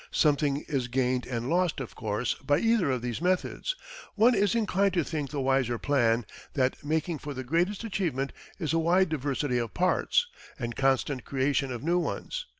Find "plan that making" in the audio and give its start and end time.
5.77-7.19